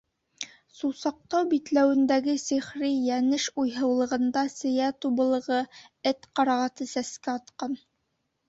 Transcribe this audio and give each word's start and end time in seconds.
Сусаҡтау 0.77 1.43
битләүендәге 1.51 2.33
сихри 2.43 2.89
Йәнеш 2.93 3.45
уйһыулығында 3.65 4.43
сейә, 4.55 4.89
тубылғы, 5.07 5.63
эт 6.15 6.27
ҡарағаты 6.41 6.93
сәскә 6.97 7.39
атҡан. 7.43 7.79